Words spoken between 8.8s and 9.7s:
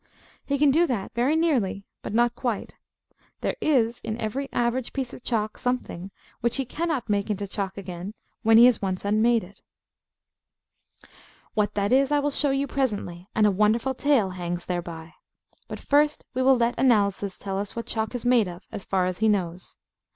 once unmade it.